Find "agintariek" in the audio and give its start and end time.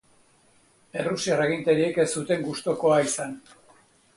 1.45-1.99